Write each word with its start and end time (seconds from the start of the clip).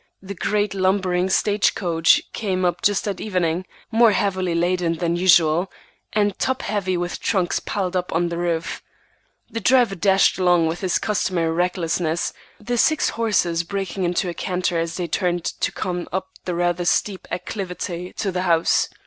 The 0.19 0.33
great, 0.33 0.73
lumbering 0.73 1.29
stage 1.29 1.75
coach 1.75 2.23
came 2.33 2.65
up 2.65 2.81
just 2.81 3.07
at 3.07 3.21
evening, 3.21 3.67
more 3.91 4.13
heavily 4.13 4.55
laden 4.55 4.95
than 4.95 5.15
usual, 5.15 5.71
and 6.11 6.35
top 6.39 6.63
heavy 6.63 6.97
with 6.97 7.19
trunks 7.19 7.59
piled 7.59 7.95
up 7.95 8.11
on 8.11 8.29
the 8.29 8.37
roof. 8.39 8.81
The 9.51 9.59
driver 9.59 9.93
dashed 9.93 10.39
along 10.39 10.65
with 10.65 10.81
his 10.81 10.97
customary 10.97 11.51
recklessness, 11.51 12.33
the 12.59 12.79
six 12.79 13.09
horses 13.09 13.61
breaking 13.61 14.03
into 14.03 14.27
a 14.27 14.33
canter 14.33 14.79
as 14.79 14.95
they 14.97 15.07
turned 15.07 15.43
to 15.45 15.71
come 15.71 16.07
up 16.11 16.29
the 16.45 16.55
rather 16.55 16.83
steep 16.85 17.27
acclivity 17.29 18.11
to 18.13 18.31
the 18.31 18.41
house. 18.41 18.89